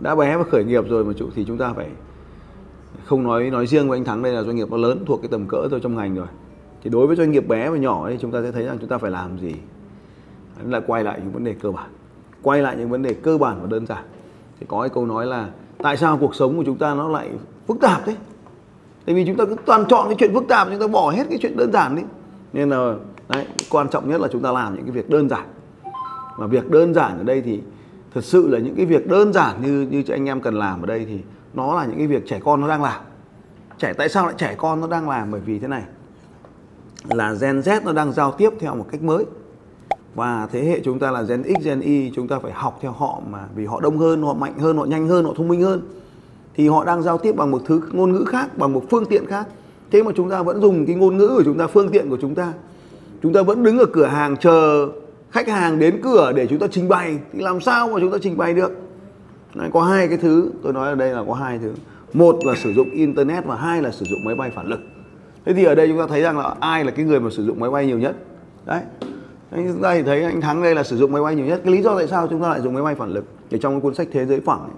Đã 0.01 0.15
bé 0.15 0.37
và 0.37 0.45
khởi 0.45 0.65
nghiệp 0.65 0.85
rồi 0.89 1.05
mà 1.05 1.13
chủ 1.13 1.29
thì 1.35 1.45
chúng 1.45 1.59
ta 1.59 1.73
phải 1.73 1.89
không 3.05 3.23
nói 3.23 3.51
nói 3.51 3.67
riêng 3.67 3.89
với 3.89 3.99
anh 3.99 4.05
Thắng 4.05 4.23
đây 4.23 4.33
là 4.33 4.43
doanh 4.43 4.57
nghiệp 4.57 4.71
nó 4.71 4.77
lớn 4.77 5.05
thuộc 5.07 5.23
cái 5.23 5.29
tầm 5.29 5.47
cỡ 5.49 5.69
thôi, 5.71 5.81
trong 5.83 5.97
ngành 5.97 6.15
rồi. 6.15 6.27
Thì 6.83 6.91
đối 6.91 7.07
với 7.07 7.17
doanh 7.17 7.31
nghiệp 7.31 7.49
bé 7.49 7.71
và 7.71 7.77
nhỏ 7.77 8.11
thì 8.11 8.17
chúng 8.21 8.31
ta 8.31 8.43
sẽ 8.43 8.53
thấy 8.53 8.65
rằng 8.65 8.77
chúng 8.81 8.89
ta 8.89 8.99
phải 8.99 9.11
làm 9.11 9.39
gì? 9.39 9.55
Lại 10.65 10.83
quay 10.87 11.05
lại 11.05 11.21
những 11.25 11.33
vấn 11.33 11.45
đề 11.45 11.55
cơ 11.55 11.71
bản. 11.71 11.91
Quay 12.43 12.63
lại 12.63 12.77
những 12.77 12.91
vấn 12.91 13.03
đề 13.03 13.15
cơ 13.15 13.39
bản 13.39 13.59
và 13.61 13.67
đơn 13.67 13.87
giản 13.87 14.05
thì 14.61 14.67
có 14.69 14.81
cái 14.81 14.89
câu 14.89 15.07
nói 15.07 15.27
là, 15.27 15.49
tại 15.79 15.97
sao 15.97 16.19
cuộc 16.21 16.35
sống 16.35 16.57
của 16.57 16.63
chúng 16.67 16.79
ta 16.79 16.95
nó 16.95 17.09
lại 17.09 17.31
phức 17.67 17.81
tạp 17.81 18.07
thế? 18.07 18.17
Tại 19.07 19.15
vì 19.15 19.27
chúng 19.27 19.37
ta 19.37 19.45
cứ 19.45 19.57
toàn 19.67 19.85
chọn 19.89 20.07
cái 20.07 20.17
chuyện 20.19 20.35
phức 20.35 20.49
tạp, 20.49 20.69
chúng 20.71 20.81
ta 20.81 20.87
bỏ 20.87 21.11
hết 21.11 21.27
cái 21.31 21.39
chuyện 21.43 21.57
đơn 21.57 21.73
giản 21.73 21.97
đi. 21.97 22.03
Nên 22.53 22.71
là, 22.71 22.95
đấy, 23.29 23.47
quan 23.71 23.89
trọng 23.89 24.09
nhất 24.09 24.21
là 24.21 24.29
chúng 24.33 24.43
ta 24.43 24.53
làm 24.53 24.75
những 24.75 24.85
cái 24.85 24.93
việc 24.93 25.11
đơn 25.11 25.29
giản. 25.29 25.47
Và 26.37 26.47
việc 26.47 26.71
đơn 26.71 26.95
giản 26.95 27.19
ở 27.19 27.25
đây 27.25 27.43
thì 27.43 27.61
thật 28.15 28.25
sự 28.25 28.49
là 28.49 28.59
những 28.59 28.75
cái 28.77 28.87
việc 28.87 29.09
đơn 29.09 29.33
giản 29.33 29.63
như 29.63 29.87
như 29.91 30.03
anh 30.09 30.29
em 30.29 30.41
cần 30.41 30.55
làm 30.55 30.83
ở 30.83 30.87
đây 30.87 31.07
thì 31.09 31.21
nó 31.55 31.75
là 31.75 31.85
những 31.85 31.99
cái 31.99 32.07
việc 32.07 32.27
trẻ 32.27 32.41
con 32.45 32.61
nó 32.61 32.69
đang 32.69 32.83
làm. 32.83 33.01
Trẻ, 33.79 33.93
tại 33.93 34.09
sao 34.09 34.27
lại 34.27 34.35
trẻ 34.39 34.55
con 34.59 34.81
nó 34.81 34.87
đang 34.87 35.09
làm? 35.09 35.31
Bởi 35.31 35.41
vì 35.41 35.59
thế 35.59 35.69
này, 35.69 35.83
là 37.05 37.33
Gen 37.33 37.61
Z 37.61 37.81
nó 37.85 37.93
đang 37.93 38.13
giao 38.13 38.33
tiếp 38.33 38.51
theo 38.61 38.75
một 38.75 38.87
cách 38.93 39.03
mới 39.03 39.25
và 40.15 40.49
thế 40.53 40.65
hệ 40.65 40.81
chúng 40.85 40.99
ta 40.99 41.11
là 41.11 41.23
Gen 41.23 41.43
X, 41.43 41.65
Gen 41.65 41.81
Y 41.81 42.11
chúng 42.11 42.29
ta 42.29 42.39
phải 42.39 42.53
học 42.53 42.79
theo 42.83 42.93
họ 42.93 43.21
mà 43.31 43.39
vì 43.55 43.67
họ 43.67 43.81
đông 43.81 43.99
hơn, 43.99 44.23
họ 44.23 44.35
mạnh 44.35 44.59
hơn, 44.59 44.77
họ 44.77 44.85
nhanh 44.85 45.09
hơn, 45.09 45.25
họ 45.25 45.33
thông 45.37 45.49
minh 45.49 45.63
hơn. 45.63 45.83
Thì 46.55 46.69
họ 46.69 46.85
đang 46.85 47.03
giao 47.03 47.19
tiếp 47.19 47.37
bằng 47.37 47.51
một 47.51 47.63
thứ 47.67 47.81
ngôn 47.93 48.13
ngữ 48.13 48.25
khác, 48.25 48.59
bằng 48.59 48.73
một 48.73 48.85
phương 48.91 49.05
tiện 49.05 49.27
khác. 49.27 49.47
Thế 49.91 50.03
mà 50.03 50.13
chúng 50.17 50.31
ta 50.31 50.43
vẫn 50.43 50.61
dùng 50.61 50.87
cái 50.87 50.95
ngôn 50.95 51.17
ngữ 51.17 51.29
của 51.29 51.43
chúng 51.45 51.59
ta, 51.59 51.67
phương 51.67 51.89
tiện 51.89 52.11
của 52.11 52.19
chúng 52.21 52.35
ta. 52.35 52.53
Chúng 53.23 53.33
ta 53.33 53.43
vẫn 53.43 53.63
đứng 53.63 53.79
ở 53.79 53.87
cửa 53.87 54.07
hàng 54.07 54.37
chờ 54.37 54.89
khách 55.31 55.49
hàng 55.49 55.79
đến 55.79 56.01
cửa 56.03 56.33
để 56.37 56.47
chúng 56.47 56.59
ta 56.59 56.67
trình 56.71 56.89
bày. 56.89 57.19
Thì 57.33 57.41
làm 57.43 57.61
sao 57.61 57.89
mà 57.89 58.01
chúng 58.01 58.11
ta 58.11 58.19
trình 58.23 58.37
bày 58.37 58.55
được? 58.55 58.71
Đấy, 59.55 59.71
có 59.73 59.83
hai 59.83 60.09
cái 60.09 60.17
thứ 60.17 60.51
tôi 60.63 60.73
nói 60.73 60.89
ở 60.89 60.95
đây 60.95 61.11
là 61.11 61.25
có 61.29 61.35
hai 61.35 61.59
thứ. 61.59 61.73
Một 62.13 62.37
là 62.45 62.55
sử 62.55 62.73
dụng 62.73 62.91
internet 62.91 63.45
và 63.45 63.57
hai 63.57 63.83
là 63.83 63.91
sử 63.91 64.07
dụng 64.11 64.25
máy 64.25 64.35
bay 64.35 64.51
phản 64.55 64.67
lực. 64.67 64.81
Thế 65.45 65.53
thì 65.53 65.65
ở 65.65 65.75
đây 65.75 65.89
chúng 65.89 65.99
ta 65.99 66.07
thấy 66.07 66.23
rằng 66.23 66.39
là 66.39 66.55
ai 66.61 66.85
là 66.85 66.91
cái 66.91 67.05
người 67.05 67.21
mà 67.21 67.31
sử 67.31 67.45
dụng 67.45 67.61
máy 67.61 67.71
bay 67.71 67.87
nhiều 67.87 67.99
nhất? 67.99 68.17
Đấy 68.67 68.81
anh 69.51 69.73
chúng 69.73 69.83
ta 69.83 69.95
thì 69.95 70.03
thấy 70.03 70.23
anh 70.23 70.41
thắng 70.41 70.63
đây 70.63 70.75
là 70.75 70.83
sử 70.83 70.97
dụng 70.97 71.13
máy 71.13 71.23
bay 71.23 71.35
nhiều 71.35 71.47
nhất. 71.47 71.61
Cái 71.65 71.73
lý 71.73 71.83
do 71.83 71.97
tại 71.99 72.09
sao 72.09 72.29
chúng 72.29 72.43
ta 72.43 72.49
lại 72.49 72.61
dùng 72.61 72.75
máy 72.75 72.83
bay 72.83 72.95
phản 72.95 73.13
lực? 73.13 73.25
Thì 73.51 73.59
trong 73.59 73.73
cái 73.73 73.81
cuốn 73.81 73.95
sách 73.95 74.09
thế 74.13 74.27
giới 74.27 74.41
phẳng 74.41 74.61
ấy, 74.61 74.71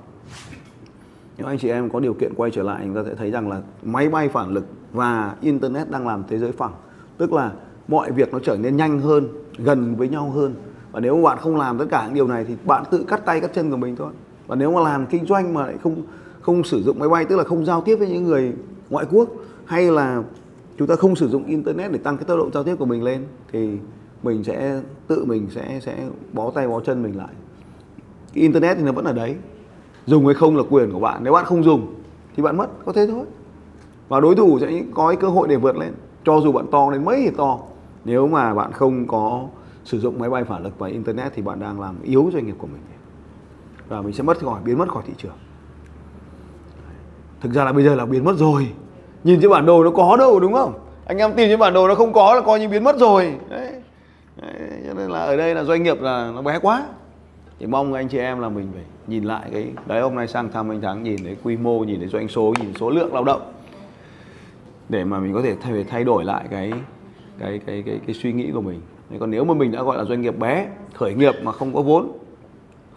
nếu 1.39 1.47
anh 1.47 1.59
chị 1.59 1.69
em 1.69 1.91
có 1.91 2.01
điều 2.01 2.15
kiện 2.15 2.35
quay 2.35 2.51
trở 2.51 2.63
lại 2.63 2.81
chúng 2.85 2.95
ta 2.95 3.03
sẽ 3.07 3.15
thấy 3.15 3.31
rằng 3.31 3.49
là 3.49 3.61
máy 3.83 4.09
bay 4.09 4.29
phản 4.29 4.49
lực 4.49 4.65
và 4.93 5.35
internet 5.41 5.91
đang 5.91 6.07
làm 6.07 6.25
thế 6.29 6.39
giới 6.39 6.53
phẳng. 6.53 6.73
Tức 7.19 7.33
là 7.33 7.53
mọi 7.89 8.11
việc 8.11 8.33
nó 8.33 8.39
trở 8.39 8.57
nên 8.57 8.77
nhanh 8.77 9.01
hơn 9.01 9.29
gần 9.59 9.97
với 9.97 10.09
nhau 10.09 10.31
hơn. 10.31 10.55
Và 10.93 11.01
nếu 11.01 11.17
mà 11.17 11.23
bạn 11.23 11.39
không 11.41 11.57
làm 11.57 11.79
tất 11.79 11.87
cả 11.91 12.05
những 12.05 12.15
điều 12.15 12.29
này 12.29 12.45
thì 12.45 12.55
bạn 12.65 12.85
tự 12.91 13.05
cắt 13.09 13.25
tay 13.25 13.41
cắt 13.41 13.51
chân 13.55 13.71
của 13.71 13.77
mình 13.77 13.97
thôi. 13.97 14.13
Và 14.47 14.57
nếu 14.57 14.73
mà 14.73 14.81
làm 14.81 15.07
kinh 15.07 15.27
doanh 15.27 15.55
mà 15.55 15.67
lại 15.67 15.75
không 15.83 16.03
không 16.41 16.65
sử 16.65 16.83
dụng 16.83 16.99
máy 16.99 17.09
bay 17.09 17.25
tức 17.25 17.37
là 17.37 17.45
không 17.45 17.65
giao 17.65 17.81
tiếp 17.81 17.97
với 17.97 18.09
những 18.09 18.25
người 18.25 18.53
ngoại 18.91 19.07
quốc 19.11 19.29
hay 19.65 19.91
là 19.91 20.23
chúng 20.79 20.89
ta 20.89 20.97
không 20.97 21.17
sử 21.17 21.29
dụng 21.29 21.45
internet 21.45 21.93
để 21.93 21.99
tăng 21.99 22.17
cái 22.17 22.25
tốc 22.25 22.39
độ 22.39 22.51
giao 22.55 22.65
tiếp 22.65 22.77
của 22.79 22.85
mình 22.85 23.03
lên 23.03 23.25
thì 23.53 23.79
mình 24.23 24.45
sẽ 24.45 24.81
tự 25.07 25.25
mình 25.25 25.47
sẽ 25.51 25.81
sẽ 25.83 25.97
bó 26.33 26.51
tay 26.51 26.69
bó 26.69 26.81
chân 26.81 27.03
mình 27.03 27.17
lại. 27.17 27.35
Cái 28.35 28.43
internet 28.43 28.77
thì 28.77 28.83
nó 28.83 28.93
vẫn 28.93 29.05
ở 29.05 29.13
đấy. 29.13 29.37
Dùng 30.07 30.27
hay 30.27 30.35
không 30.35 30.57
là 30.57 30.63
quyền 30.71 30.93
của 30.93 31.01
bạn. 31.01 31.25
Nếu 31.25 31.33
bạn 31.33 31.45
không 31.45 31.65
dùng 31.65 31.95
thì 32.37 32.43
bạn 32.43 32.57
mất 32.57 32.67
có 32.85 32.93
thế 32.93 33.07
thôi. 33.07 33.25
Và 34.09 34.21
đối 34.21 34.35
thủ 34.35 34.59
sẽ 34.61 34.83
có 34.95 35.09
cái 35.09 35.17
cơ 35.17 35.29
hội 35.29 35.49
để 35.49 35.57
vượt 35.57 35.77
lên. 35.77 35.93
Cho 36.25 36.41
dù 36.41 36.53
bạn 36.53 36.67
to 36.73 36.91
đến 36.91 37.05
mấy 37.05 37.23
thì 37.25 37.31
to. 37.37 37.59
Nếu 38.05 38.27
mà 38.27 38.55
bạn 38.55 38.73
không 38.73 39.07
có 39.07 39.45
sử 39.85 40.01
dụng 40.01 40.19
máy 40.19 40.31
bay 40.31 40.45
phản 40.45 40.65
lực 40.65 40.79
và 40.79 40.89
internet 40.89 41.33
thì 41.35 41.43
bạn 41.43 41.61
đang 41.61 41.81
làm 41.81 42.03
yếu 42.03 42.31
doanh 42.33 42.47
nghiệp 42.47 42.55
của 42.59 42.67
mình. 42.67 42.83
Và 43.89 44.03
mình 44.03 44.13
sẽ 44.13 44.23
mất 44.23 44.39
khỏi 44.39 44.61
biến 44.65 44.79
mất 44.79 44.89
khỏi 44.89 45.03
thị 45.07 45.13
trường. 45.19 45.37
Thực 47.41 47.53
ra 47.53 47.65
là 47.65 47.73
bây 47.73 47.85
giờ 47.85 47.95
là 47.95 48.07
biến 48.07 48.25
mất 48.25 48.37
rồi. 48.37 48.69
Nhìn 49.25 49.41
trên 49.41 49.51
bản 49.51 49.67
đồ 49.67 49.85
nó 49.85 49.91
có 49.91 50.17
đâu 50.17 50.41
đúng 50.41 50.53
không? 50.53 50.73
Anh 51.07 51.19
em 51.19 51.33
tìm 51.33 51.49
trên 51.49 51.59
bản 51.59 51.75
đồ 51.75 51.89
nó 51.89 51.95
không 51.95 52.13
có 52.13 52.35
là 52.35 52.41
coi 52.41 52.61
như 52.61 52.69
biến 52.69 52.85
mất 52.85 52.97
rồi. 52.99 53.35
Đấy, 53.49 53.62
ở 55.23 55.37
đây 55.37 55.55
là 55.55 55.65
doanh 55.65 55.83
nghiệp 55.83 56.01
là 56.01 56.33
nó 56.35 56.43
bé 56.43 56.59
quá. 56.59 56.87
Thì 57.59 57.67
mong 57.67 57.93
anh 57.93 58.09
chị 58.09 58.19
em 58.19 58.41
là 58.41 58.49
mình 58.49 58.69
phải 58.75 58.85
nhìn 59.07 59.25
lại 59.25 59.49
cái, 59.53 59.73
đấy, 59.87 60.01
hôm 60.01 60.15
nay 60.15 60.29
sang 60.29 60.53
thăm 60.53 60.73
anh 60.73 60.81
thắng 60.81 61.03
nhìn 61.03 61.25
thấy 61.25 61.37
quy 61.43 61.57
mô, 61.57 61.79
nhìn 61.79 61.99
thấy 61.99 62.09
doanh 62.09 62.29
số, 62.29 62.55
nhìn 62.61 62.75
số 62.75 62.91
lượng 62.91 63.15
lao 63.15 63.25
động. 63.25 63.53
Để 64.89 65.05
mà 65.05 65.19
mình 65.19 65.35
có 65.35 65.43
thể 65.43 65.57
thay 65.61 65.85
thay 65.85 66.05
đổi 66.05 66.25
lại 66.25 66.45
cái 66.51 66.73
cái 67.39 67.61
cái 67.67 67.83
cái 67.87 68.01
cái 68.07 68.15
suy 68.15 68.33
nghĩ 68.33 68.51
của 68.55 68.61
mình. 68.61 68.81
Còn 69.21 69.31
nếu 69.31 69.45
mà 69.45 69.55
mình 69.55 69.73
đã 69.73 69.83
gọi 69.83 69.99
là 69.99 70.05
doanh 70.05 70.23
nghiệp 70.23 70.39
bé, 70.39 70.67
khởi 70.95 71.15
nghiệp 71.15 71.35
mà 71.43 71.53
không 71.53 71.75
có 71.75 71.83
vốn, 71.83 72.13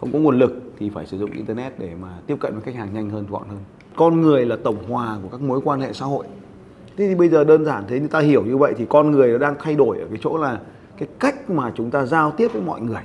không 0.00 0.12
có 0.12 0.18
nguồn 0.18 0.38
lực 0.38 0.72
thì 0.78 0.90
phải 0.90 1.06
sử 1.06 1.18
dụng 1.18 1.30
internet 1.30 1.78
để 1.78 1.90
mà 2.00 2.08
tiếp 2.26 2.36
cận 2.40 2.52
với 2.52 2.62
khách 2.62 2.74
hàng 2.74 2.94
nhanh 2.94 3.10
hơn, 3.10 3.26
gọn 3.30 3.48
hơn. 3.48 3.58
Con 3.96 4.20
người 4.20 4.46
là 4.46 4.56
tổng 4.64 4.90
hòa 4.90 5.16
của 5.22 5.28
các 5.28 5.40
mối 5.40 5.60
quan 5.64 5.80
hệ 5.80 5.92
xã 5.92 6.06
hội. 6.06 6.26
Thế 6.96 7.08
thì 7.08 7.14
bây 7.14 7.28
giờ 7.28 7.44
đơn 7.44 7.64
giản 7.64 7.84
thế, 7.88 7.98
người 7.98 8.08
ta 8.08 8.20
hiểu 8.20 8.44
như 8.44 8.56
vậy 8.56 8.74
thì 8.76 8.86
con 8.88 9.10
người 9.10 9.28
nó 9.28 9.38
đang 9.38 9.54
thay 9.58 9.74
đổi 9.74 9.98
ở 9.98 10.06
cái 10.08 10.18
chỗ 10.22 10.36
là 10.36 10.58
cái 10.98 11.08
cách 11.18 11.50
mà 11.50 11.72
chúng 11.74 11.90
ta 11.90 12.06
giao 12.06 12.30
tiếp 12.30 12.48
với 12.52 12.62
mọi 12.62 12.80
người. 12.80 13.02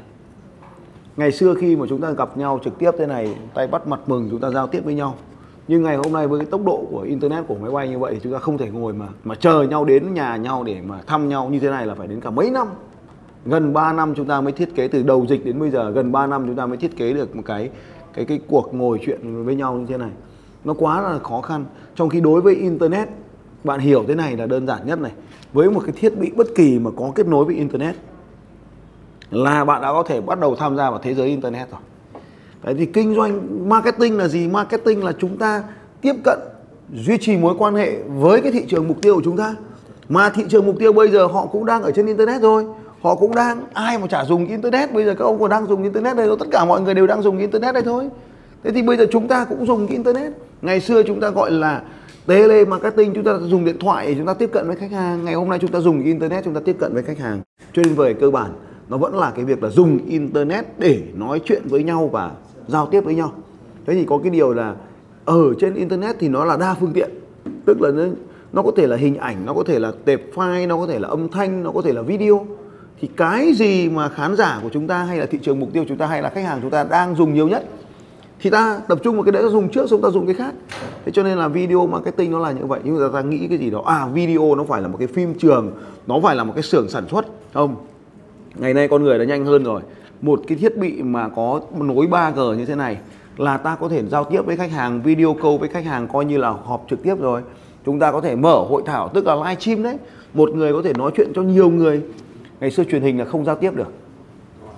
Ngày 1.17 1.31
xưa 1.31 1.53
khi 1.59 1.75
mà 1.75 1.85
chúng 1.89 2.01
ta 2.01 2.11
gặp 2.11 2.37
nhau 2.37 2.59
trực 2.63 2.79
tiếp 2.79 2.91
thế 2.97 3.05
này, 3.05 3.35
tay 3.53 3.67
bắt 3.67 3.87
mặt 3.87 3.99
mừng 4.07 4.27
chúng 4.31 4.39
ta 4.39 4.49
giao 4.49 4.67
tiếp 4.67 4.81
với 4.85 4.93
nhau. 4.93 5.15
Nhưng 5.67 5.83
ngày 5.83 5.95
hôm 5.95 6.13
nay 6.13 6.27
với 6.27 6.39
cái 6.39 6.47
tốc 6.51 6.61
độ 6.65 6.85
của 6.91 7.01
internet, 7.01 7.47
của 7.47 7.55
máy 7.55 7.71
bay 7.71 7.89
như 7.89 7.99
vậy 7.99 8.13
thì 8.13 8.19
chúng 8.23 8.33
ta 8.33 8.39
không 8.39 8.57
thể 8.57 8.69
ngồi 8.69 8.93
mà 8.93 9.07
mà 9.23 9.35
chờ 9.35 9.63
nhau 9.63 9.85
đến 9.85 10.13
nhà 10.13 10.35
nhau 10.35 10.63
để 10.63 10.81
mà 10.87 10.99
thăm 11.07 11.29
nhau 11.29 11.49
như 11.49 11.59
thế 11.59 11.69
này 11.69 11.85
là 11.85 11.95
phải 11.95 12.07
đến 12.07 12.21
cả 12.21 12.29
mấy 12.29 12.51
năm. 12.51 12.67
Gần 13.45 13.73
3 13.73 13.93
năm 13.93 14.13
chúng 14.15 14.27
ta 14.27 14.41
mới 14.41 14.51
thiết 14.51 14.75
kế 14.75 14.87
từ 14.87 15.03
đầu 15.03 15.25
dịch 15.29 15.45
đến 15.45 15.59
bây 15.59 15.69
giờ, 15.69 15.89
gần 15.89 16.11
3 16.11 16.27
năm 16.27 16.43
chúng 16.47 16.55
ta 16.55 16.65
mới 16.65 16.77
thiết 16.77 16.97
kế 16.97 17.13
được 17.13 17.35
một 17.35 17.43
cái 17.45 17.69
cái 18.13 18.25
cái 18.25 18.39
cuộc 18.47 18.73
ngồi 18.73 18.99
chuyện 19.05 19.45
với 19.45 19.55
nhau 19.55 19.73
như 19.73 19.85
thế 19.85 19.97
này. 19.97 20.11
Nó 20.63 20.73
quá 20.73 21.01
là 21.01 21.19
khó 21.19 21.41
khăn. 21.41 21.65
Trong 21.95 22.09
khi 22.09 22.21
đối 22.21 22.41
với 22.41 22.55
internet 22.55 23.09
bạn 23.63 23.79
hiểu 23.79 24.05
thế 24.07 24.15
này 24.15 24.37
là 24.37 24.45
đơn 24.45 24.67
giản 24.67 24.87
nhất 24.87 24.99
này 24.99 25.11
với 25.53 25.71
một 25.71 25.81
cái 25.85 25.95
thiết 25.97 26.17
bị 26.17 26.31
bất 26.35 26.47
kỳ 26.55 26.79
mà 26.79 26.91
có 26.97 27.11
kết 27.15 27.27
nối 27.27 27.45
với 27.45 27.55
internet 27.55 27.95
là 29.31 29.65
bạn 29.65 29.81
đã 29.81 29.91
có 29.91 30.03
thể 30.03 30.21
bắt 30.21 30.39
đầu 30.39 30.55
tham 30.55 30.77
gia 30.77 30.89
vào 30.89 30.99
thế 31.03 31.13
giới 31.13 31.27
internet 31.27 31.71
rồi 31.71 31.79
Đấy, 32.63 32.75
thì 32.77 32.85
kinh 32.85 33.15
doanh 33.15 33.39
marketing 33.69 34.17
là 34.17 34.27
gì? 34.27 34.47
Marketing 34.47 35.03
là 35.03 35.11
chúng 35.19 35.37
ta 35.37 35.63
tiếp 36.01 36.13
cận, 36.23 36.39
duy 36.93 37.17
trì 37.17 37.37
mối 37.37 37.55
quan 37.57 37.75
hệ 37.75 37.97
với 38.07 38.41
cái 38.41 38.51
thị 38.51 38.65
trường 38.67 38.87
mục 38.87 39.01
tiêu 39.01 39.15
của 39.15 39.21
chúng 39.25 39.37
ta. 39.37 39.55
Mà 40.09 40.29
thị 40.29 40.43
trường 40.49 40.65
mục 40.65 40.75
tiêu 40.79 40.93
bây 40.93 41.07
giờ 41.07 41.25
họ 41.25 41.45
cũng 41.45 41.65
đang 41.65 41.83
ở 41.83 41.91
trên 41.91 42.05
internet 42.05 42.41
rồi. 42.41 42.65
Họ 43.01 43.15
cũng 43.15 43.35
đang, 43.35 43.61
ai 43.73 43.97
mà 43.97 44.07
chả 44.07 44.25
dùng 44.25 44.47
internet 44.47 44.93
bây 44.93 45.05
giờ 45.05 45.15
các 45.19 45.25
ông 45.25 45.39
còn 45.39 45.49
đang 45.49 45.67
dùng 45.67 45.83
internet 45.83 46.17
đây 46.17 46.29
tất 46.39 46.45
cả 46.51 46.65
mọi 46.65 46.81
người 46.81 46.93
đều 46.93 47.07
đang 47.07 47.21
dùng 47.21 47.37
internet 47.37 47.73
đây 47.73 47.83
thôi. 47.83 48.09
Thế 48.63 48.71
thì 48.71 48.81
bây 48.81 48.97
giờ 48.97 49.05
chúng 49.11 49.27
ta 49.27 49.45
cũng 49.45 49.65
dùng 49.65 49.87
cái 49.87 49.97
internet. 49.97 50.33
Ngày 50.61 50.81
xưa 50.81 51.03
chúng 51.03 51.19
ta 51.19 51.29
gọi 51.29 51.51
là 51.51 51.81
tele 52.25 52.65
marketing 52.65 53.13
chúng 53.13 53.23
ta 53.23 53.37
dùng 53.37 53.65
điện 53.65 53.79
thoại 53.79 54.07
để 54.07 54.15
chúng 54.17 54.25
ta 54.25 54.33
tiếp 54.33 54.49
cận 54.53 54.67
với 54.67 54.75
khách 54.75 54.91
hàng. 54.91 55.25
Ngày 55.25 55.33
hôm 55.33 55.49
nay 55.49 55.59
chúng 55.59 55.71
ta 55.71 55.79
dùng 55.79 56.03
internet 56.03 56.43
chúng 56.45 56.53
ta 56.53 56.61
tiếp 56.65 56.75
cận 56.79 56.93
với 56.93 57.03
khách 57.03 57.19
hàng. 57.19 57.41
Cho 57.73 57.81
nên 57.83 57.93
về 57.93 58.13
cơ 58.13 58.31
bản 58.31 58.51
nó 58.89 58.97
vẫn 58.97 59.15
là 59.15 59.31
cái 59.35 59.45
việc 59.45 59.63
là 59.63 59.69
dùng 59.69 59.99
internet 60.07 60.65
để 60.79 61.01
nói 61.13 61.41
chuyện 61.45 61.61
với 61.65 61.83
nhau 61.83 62.09
và 62.11 62.31
giao 62.67 62.85
tiếp 62.85 63.01
với 63.01 63.15
nhau. 63.15 63.33
Thế 63.85 63.93
thì 63.93 64.05
có 64.05 64.17
cái 64.17 64.29
điều 64.29 64.53
là 64.53 64.75
ở 65.25 65.53
trên 65.59 65.73
internet 65.73 66.15
thì 66.19 66.29
nó 66.29 66.45
là 66.45 66.57
đa 66.57 66.73
phương 66.73 66.93
tiện. 66.93 67.09
Tức 67.65 67.81
là 67.81 67.91
nó, 67.91 68.03
nó 68.53 68.61
có 68.61 68.71
thể 68.77 68.87
là 68.87 68.97
hình 68.97 69.17
ảnh 69.17 69.45
nó 69.45 69.53
có 69.53 69.63
thể 69.63 69.79
là 69.79 69.91
tệp 70.05 70.21
file 70.35 70.67
nó 70.67 70.77
có 70.77 70.87
thể 70.87 70.99
là 70.99 71.07
âm 71.07 71.29
thanh 71.29 71.63
nó 71.63 71.71
có 71.71 71.81
thể 71.81 71.93
là 71.93 72.01
video. 72.01 72.45
Thì 73.01 73.09
cái 73.17 73.53
gì 73.53 73.89
mà 73.89 74.09
khán 74.09 74.35
giả 74.35 74.59
của 74.63 74.69
chúng 74.73 74.87
ta 74.87 75.03
hay 75.03 75.17
là 75.17 75.25
thị 75.25 75.39
trường 75.41 75.59
mục 75.59 75.69
tiêu 75.73 75.85
chúng 75.87 75.97
ta 75.97 76.07
hay 76.07 76.21
là 76.21 76.29
khách 76.29 76.45
hàng 76.45 76.59
chúng 76.61 76.71
ta 76.71 76.83
đang 76.83 77.15
dùng 77.15 77.33
nhiều 77.33 77.47
nhất 77.47 77.65
thì 78.41 78.49
ta 78.49 78.81
tập 78.87 78.99
trung 79.03 79.15
vào 79.15 79.23
cái 79.23 79.31
đấy, 79.31 79.43
ta 79.43 79.49
dùng 79.49 79.69
trước, 79.69 79.89
xong 79.89 80.01
ta 80.01 80.09
dùng 80.09 80.25
cái 80.25 80.35
khác. 80.35 80.53
Thế 81.05 81.11
cho 81.11 81.23
nên 81.23 81.37
là 81.37 81.47
video 81.47 81.87
marketing 81.87 82.31
nó 82.31 82.39
là 82.39 82.51
như 82.51 82.65
vậy. 82.65 82.79
Nhưng 82.83 82.99
mà 82.99 83.07
ta 83.13 83.21
nghĩ 83.21 83.47
cái 83.47 83.57
gì 83.57 83.69
đó 83.69 83.83
à 83.85 84.07
video 84.13 84.55
nó 84.55 84.63
phải 84.63 84.81
là 84.81 84.87
một 84.87 84.97
cái 84.97 85.07
phim 85.07 85.33
trường, 85.33 85.71
nó 86.07 86.19
phải 86.23 86.35
là 86.35 86.43
một 86.43 86.53
cái 86.55 86.63
xưởng 86.63 86.89
sản 86.89 87.03
xuất, 87.11 87.25
không? 87.53 87.75
Ngày 88.55 88.73
nay 88.73 88.87
con 88.87 89.03
người 89.03 89.19
đã 89.19 89.25
nhanh 89.25 89.45
hơn 89.45 89.63
rồi. 89.63 89.81
Một 90.21 90.41
cái 90.47 90.57
thiết 90.57 90.77
bị 90.77 91.01
mà 91.01 91.29
có 91.29 91.61
nối 91.79 92.07
3G 92.07 92.53
như 92.53 92.65
thế 92.65 92.75
này 92.75 92.97
là 93.37 93.57
ta 93.57 93.75
có 93.75 93.89
thể 93.89 94.03
giao 94.05 94.23
tiếp 94.23 94.41
với 94.45 94.57
khách 94.57 94.71
hàng, 94.71 95.01
video 95.01 95.33
call 95.33 95.57
với 95.57 95.69
khách 95.69 95.85
hàng 95.85 96.07
coi 96.07 96.25
như 96.25 96.37
là 96.37 96.49
họp 96.49 96.85
trực 96.89 97.03
tiếp 97.03 97.15
rồi. 97.19 97.41
Chúng 97.85 97.99
ta 97.99 98.11
có 98.11 98.21
thể 98.21 98.35
mở 98.35 98.55
hội 98.69 98.81
thảo, 98.85 99.09
tức 99.13 99.25
là 99.27 99.35
live 99.35 99.55
stream 99.59 99.83
đấy. 99.83 99.97
Một 100.33 100.49
người 100.49 100.73
có 100.73 100.81
thể 100.81 100.93
nói 100.93 101.11
chuyện 101.15 101.31
cho 101.35 101.41
nhiều 101.41 101.69
người. 101.69 102.01
Ngày 102.59 102.71
xưa 102.71 102.83
truyền 102.83 103.01
hình 103.01 103.19
là 103.19 103.25
không 103.25 103.45
giao 103.45 103.55
tiếp 103.55 103.75
được. 103.75 103.87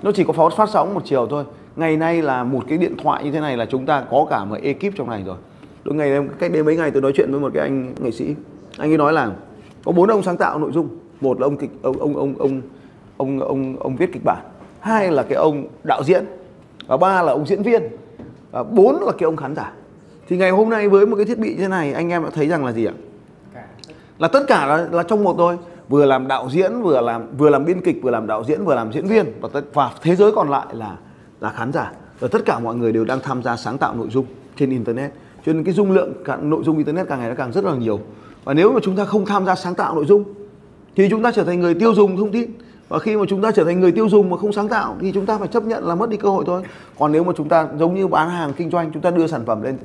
Nó 0.01 0.11
chỉ 0.11 0.23
có 0.23 0.49
phát 0.49 0.69
sóng 0.69 0.93
một 0.93 1.01
chiều 1.05 1.27
thôi 1.29 1.43
ngày 1.75 1.97
nay 1.97 2.21
là 2.21 2.43
một 2.43 2.63
cái 2.67 2.77
điện 2.77 2.97
thoại 2.97 3.23
như 3.23 3.31
thế 3.31 3.39
này 3.39 3.57
là 3.57 3.65
chúng 3.65 3.85
ta 3.85 4.03
có 4.11 4.25
cả 4.29 4.45
một 4.45 4.57
ekip 4.61 4.95
trong 4.95 5.09
này 5.09 5.23
rồi. 5.25 5.37
Tôi 5.83 5.95
ngày 5.95 6.19
cách 6.39 6.51
đây 6.51 6.63
mấy 6.63 6.77
ngày 6.77 6.91
tôi 6.91 7.01
nói 7.01 7.11
chuyện 7.15 7.31
với 7.31 7.39
một 7.39 7.51
cái 7.53 7.63
anh 7.63 7.93
nghệ 7.99 8.11
sĩ. 8.11 8.35
Anh 8.77 8.91
ấy 8.91 8.97
nói 8.97 9.13
là 9.13 9.31
có 9.85 9.91
bốn 9.91 10.09
ông 10.09 10.23
sáng 10.23 10.37
tạo 10.37 10.59
nội 10.59 10.71
dung. 10.71 10.87
Một 11.21 11.39
là 11.39 11.47
ông 11.47 11.57
kịch 11.57 11.69
ông 11.81 11.99
ông 11.99 12.15
ông 12.15 12.35
ông 12.37 12.61
ông 13.17 13.39
ông, 13.39 13.75
ông 13.79 13.95
viết 13.95 14.13
kịch 14.13 14.23
bản. 14.25 14.43
Hai 14.79 15.11
là 15.11 15.23
cái 15.23 15.35
ông 15.35 15.67
đạo 15.83 16.03
diễn. 16.03 16.25
Và 16.87 16.97
ba 16.97 17.21
là 17.21 17.31
ông 17.31 17.45
diễn 17.45 17.63
viên. 17.63 17.83
Và 18.51 18.63
bốn 18.63 19.03
là 19.03 19.11
cái 19.11 19.25
ông 19.25 19.35
khán 19.35 19.55
giả. 19.55 19.73
Thì 20.27 20.37
ngày 20.37 20.49
hôm 20.49 20.69
nay 20.69 20.89
với 20.89 21.05
một 21.05 21.15
cái 21.15 21.25
thiết 21.25 21.39
bị 21.39 21.49
như 21.49 21.61
thế 21.61 21.67
này 21.67 21.93
anh 21.93 22.09
em 22.09 22.23
đã 22.23 22.29
thấy 22.33 22.47
rằng 22.47 22.65
là 22.65 22.71
gì 22.71 22.85
ạ? 22.85 22.93
Là 24.19 24.27
tất 24.27 24.43
cả 24.47 24.65
là, 24.65 24.87
là 24.91 25.03
trong 25.03 25.23
một 25.23 25.35
thôi. 25.37 25.57
Vừa 25.89 26.05
làm 26.05 26.27
đạo 26.27 26.49
diễn 26.51 26.81
vừa 26.81 27.01
làm 27.01 27.37
vừa 27.37 27.49
làm 27.49 27.65
biên 27.65 27.81
kịch 27.81 27.99
vừa 28.01 28.11
làm 28.11 28.27
đạo 28.27 28.43
diễn 28.43 28.65
vừa 28.65 28.75
làm 28.75 28.93
diễn 28.93 29.07
viên. 29.07 29.25
Và 29.41 29.49
tất, 29.53 29.61
và 29.73 29.91
thế 30.01 30.15
giới 30.15 30.31
còn 30.31 30.49
lại 30.49 30.65
là 30.71 30.97
là 31.43 31.49
khán 31.49 31.71
giả. 31.71 31.91
Và 32.19 32.27
tất 32.27 32.45
cả 32.45 32.59
mọi 32.59 32.75
người 32.75 32.91
đều 32.91 33.05
đang 33.05 33.19
tham 33.19 33.43
gia 33.43 33.55
sáng 33.55 33.77
tạo 33.77 33.95
nội 33.95 34.07
dung 34.11 34.25
trên 34.57 34.69
internet. 34.69 35.11
Cho 35.45 35.53
nên 35.53 35.63
cái 35.63 35.73
dung 35.73 35.91
lượng 35.91 36.13
cả, 36.25 36.37
nội 36.41 36.63
dung 36.65 36.77
internet 36.77 37.07
càng 37.07 37.19
ngày 37.19 37.29
nó 37.29 37.35
càng 37.35 37.51
rất 37.51 37.63
là 37.63 37.75
nhiều. 37.75 37.99
Và 38.43 38.53
nếu 38.53 38.71
mà 38.71 38.79
chúng 38.83 38.95
ta 38.95 39.05
không 39.05 39.25
tham 39.25 39.45
gia 39.45 39.55
sáng 39.55 39.75
tạo 39.75 39.95
nội 39.95 40.05
dung 40.05 40.23
thì 40.95 41.07
chúng 41.09 41.23
ta 41.23 41.31
trở 41.31 41.43
thành 41.43 41.59
người 41.59 41.73
tiêu 41.73 41.93
dùng 41.93 42.17
thông 42.17 42.31
tin. 42.31 42.51
Và 42.89 42.99
khi 42.99 43.17
mà 43.17 43.23
chúng 43.29 43.41
ta 43.41 43.51
trở 43.51 43.63
thành 43.63 43.79
người 43.79 43.91
tiêu 43.91 44.09
dùng 44.09 44.29
mà 44.29 44.37
không 44.37 44.53
sáng 44.53 44.67
tạo 44.67 44.95
thì 44.99 45.11
chúng 45.11 45.25
ta 45.25 45.37
phải 45.37 45.47
chấp 45.47 45.63
nhận 45.63 45.87
là 45.87 45.95
mất 45.95 46.09
đi 46.09 46.17
cơ 46.17 46.29
hội 46.29 46.43
thôi. 46.47 46.63
Còn 46.99 47.11
nếu 47.11 47.23
mà 47.23 47.33
chúng 47.37 47.49
ta 47.49 47.67
giống 47.79 47.95
như 47.95 48.07
bán 48.07 48.29
hàng 48.29 48.53
kinh 48.53 48.69
doanh 48.69 48.91
chúng 48.93 49.01
ta 49.01 49.11
đưa 49.11 49.27
sản 49.27 49.45
phẩm 49.45 49.61
lên 49.61 49.77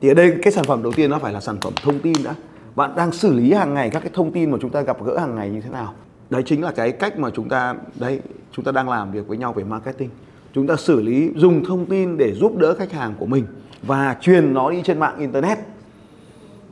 thì 0.00 0.08
ở 0.08 0.14
đây 0.14 0.34
cái 0.42 0.52
sản 0.52 0.64
phẩm 0.64 0.82
đầu 0.82 0.92
tiên 0.92 1.10
nó 1.10 1.18
phải 1.18 1.32
là 1.32 1.40
sản 1.40 1.56
phẩm 1.60 1.72
thông 1.82 1.98
tin 1.98 2.16
đã. 2.24 2.34
Bạn 2.76 2.90
đang 2.96 3.12
xử 3.12 3.32
lý 3.32 3.52
hàng 3.52 3.74
ngày 3.74 3.90
các 3.90 4.00
cái 4.00 4.10
thông 4.14 4.32
tin 4.32 4.50
mà 4.50 4.58
chúng 4.60 4.70
ta 4.70 4.80
gặp 4.80 5.04
gỡ 5.04 5.18
hàng 5.18 5.34
ngày 5.34 5.50
như 5.50 5.60
thế 5.60 5.70
nào? 5.70 5.94
Đấy 6.30 6.42
chính 6.46 6.62
là 6.62 6.72
cái 6.72 6.92
cách 6.92 7.18
mà 7.18 7.30
chúng 7.30 7.48
ta 7.48 7.74
đấy 7.94 8.20
chúng 8.52 8.64
ta 8.64 8.72
đang 8.72 8.88
làm 8.88 9.12
việc 9.12 9.28
với 9.28 9.38
nhau 9.38 9.52
về 9.52 9.64
marketing 9.64 10.10
chúng 10.54 10.66
ta 10.66 10.76
xử 10.76 11.00
lý 11.00 11.30
dùng 11.36 11.64
thông 11.64 11.86
tin 11.86 12.16
để 12.16 12.34
giúp 12.34 12.56
đỡ 12.56 12.74
khách 12.74 12.92
hàng 12.92 13.14
của 13.18 13.26
mình 13.26 13.44
và 13.82 14.16
truyền 14.20 14.54
nó 14.54 14.70
đi 14.70 14.82
trên 14.84 14.98
mạng 14.98 15.18
internet. 15.18 15.58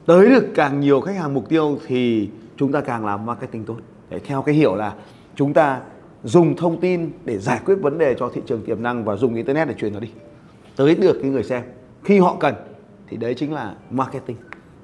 Tới 0.07 0.31
được 0.31 0.45
càng 0.55 0.81
nhiều 0.81 1.01
khách 1.01 1.17
hàng 1.17 1.35
mục 1.35 1.49
tiêu 1.49 1.79
thì 1.87 2.29
chúng 2.57 2.73
ta 2.73 2.81
càng 2.81 3.07
làm 3.07 3.27
marketing 3.27 3.65
tốt. 3.65 3.77
Để 4.11 4.19
theo 4.19 4.43
cái 4.43 4.55
hiểu 4.55 4.75
là 4.75 4.95
chúng 5.37 5.53
ta 5.53 5.81
dùng 6.25 6.57
thông 6.57 6.81
tin 6.81 7.11
để 7.25 7.39
giải 7.39 7.61
quyết 7.65 7.75
vấn 7.75 7.99
đề 7.99 8.15
cho 8.19 8.31
thị 8.35 8.41
trường 8.47 8.62
tiềm 8.62 8.83
năng 8.83 9.05
và 9.05 9.17
dùng 9.17 9.35
internet 9.35 9.69
để 9.69 9.75
truyền 9.79 9.93
nó 9.93 10.01
đi. 10.01 10.11
Tới 10.77 10.95
được 10.95 11.19
cái 11.23 11.31
người 11.31 11.45
xem 11.45 11.62
khi 12.05 12.19
họ 12.19 12.37
cần 12.41 12.55
thì 13.09 13.17
đấy 13.17 13.35
chính 13.35 13.53
là 13.53 13.75
marketing. 13.91 14.37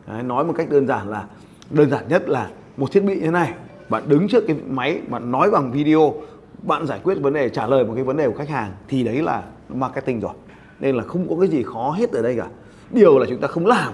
Đấy, 0.07 0.23
nói 0.23 0.45
một 0.45 0.53
cách 0.57 0.71
đơn 0.71 0.87
giản 0.87 1.09
là 1.09 1.25
đơn 1.71 1.91
giản 1.91 2.09
nhất 2.09 2.29
là 2.29 2.51
một 2.77 2.93
thiết 2.93 3.01
bị 3.01 3.15
như 3.15 3.21
thế 3.21 3.31
này. 3.31 3.53
Bạn 3.89 4.03
đứng 4.09 4.29
trước 4.29 4.45
cái 4.47 4.57
máy 4.69 5.01
bạn 5.09 5.31
nói 5.31 5.51
bằng 5.51 5.73
video 5.73 6.15
bạn 6.63 6.87
giải 6.87 7.01
quyết 7.03 7.15
vấn 7.21 7.33
đề 7.33 7.49
trả 7.49 7.67
lời 7.67 7.85
một 7.85 7.93
cái 7.95 8.05
vấn 8.05 8.17
đề 8.17 8.29
của 8.29 8.39
khách 8.39 8.49
hàng 8.49 8.73
thì 8.89 9.05
đấy 9.05 9.23
là 9.23 9.43
marketing 9.69 10.21
rồi. 10.21 10.33
Nên 10.81 10.97
là 10.97 11.05
không 11.05 11.29
có 11.29 11.37
cái 11.41 11.49
gì 11.49 11.63
khó 11.63 11.91
hết 11.91 12.13
ở 12.13 12.23
đây 12.23 12.37
cả. 12.37 12.47
Điều 12.91 13.19
là 13.19 13.27
chúng 13.29 13.41
ta 13.41 13.49
không 13.49 13.67
làm. 13.67 13.93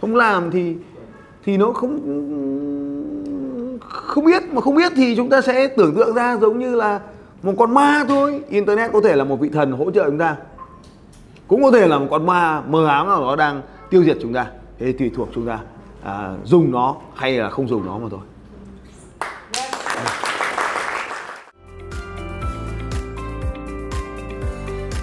Không 0.00 0.16
làm 0.16 0.50
thì 0.50 0.76
thì 1.44 1.56
nó 1.56 1.72
không 1.72 1.98
không 3.80 4.24
biết. 4.24 4.42
Mà 4.52 4.60
không 4.60 4.74
biết 4.74 4.92
thì 4.96 5.16
chúng 5.16 5.28
ta 5.28 5.40
sẽ 5.40 5.68
tưởng 5.68 5.94
tượng 5.94 6.14
ra 6.14 6.36
giống 6.36 6.58
như 6.58 6.74
là 6.74 7.00
một 7.42 7.52
con 7.58 7.74
ma 7.74 8.04
thôi. 8.08 8.40
Internet 8.48 8.92
có 8.92 9.00
thể 9.00 9.16
là 9.16 9.24
một 9.24 9.40
vị 9.40 9.48
thần 9.48 9.72
hỗ 9.72 9.90
trợ 9.90 10.04
chúng 10.04 10.18
ta. 10.18 10.36
Cũng 11.48 11.62
có 11.62 11.70
thể 11.70 11.88
là 11.88 11.98
một 11.98 12.06
con 12.10 12.26
ma 12.26 12.62
mờ 12.68 12.86
ám 12.86 13.06
nào 13.06 13.20
đó 13.20 13.36
đang 13.36 13.62
tiêu 13.90 14.04
diệt 14.04 14.16
chúng 14.22 14.32
ta. 14.32 14.46
Thế 14.78 14.92
tùy 14.92 15.10
thuộc 15.14 15.28
chúng 15.34 15.46
ta 15.46 15.58
à, 16.02 16.34
dùng 16.44 16.72
nó 16.72 16.96
hay 17.14 17.32
là 17.32 17.50
không 17.50 17.68
dùng 17.68 17.86
nó 17.86 17.98
mà 17.98 18.08
thôi. 18.10 18.20